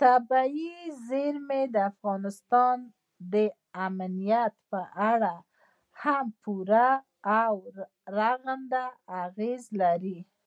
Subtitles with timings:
[0.00, 0.72] طبیعي
[1.08, 2.76] زیرمې د افغانستان
[3.32, 3.34] د
[3.86, 4.80] امنیت په
[5.12, 5.34] اړه
[6.02, 6.90] هم پوره
[7.42, 7.54] او
[8.18, 8.84] رغنده
[9.24, 10.18] اغېز لري.